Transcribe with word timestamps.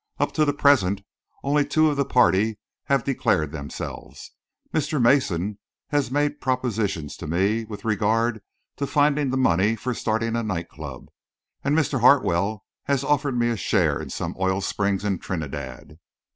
"Up 0.17 0.31
to 0.31 0.45
the 0.45 0.51
present, 0.53 1.01
only 1.43 1.63
two 1.63 1.91
of 1.91 1.95
the 1.95 2.05
party 2.05 2.57
have 2.85 3.03
declared 3.03 3.51
themselves. 3.51 4.31
Mr. 4.73 4.99
Mason 4.99 5.59
has 5.89 6.09
made 6.09 6.41
propositions 6.41 7.15
to 7.17 7.27
me 7.27 7.65
with 7.65 7.85
regard 7.85 8.41
to 8.77 8.87
finding 8.87 9.29
the 9.29 9.37
money 9.37 9.75
for 9.75 9.93
starting 9.93 10.35
a 10.35 10.41
night 10.41 10.69
club, 10.69 11.09
and 11.63 11.77
Mr. 11.77 11.99
Hartwell 11.99 12.65
has 12.85 13.03
offered 13.03 13.37
me 13.37 13.49
a 13.49 13.55
share 13.55 14.01
in 14.01 14.09
some 14.09 14.35
oil 14.39 14.59
springs 14.59 15.05
in 15.05 15.19
Trinidad." 15.19 15.99